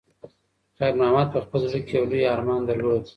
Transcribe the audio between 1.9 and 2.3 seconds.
یو لوی